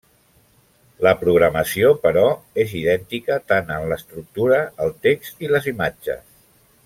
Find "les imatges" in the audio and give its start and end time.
5.55-6.25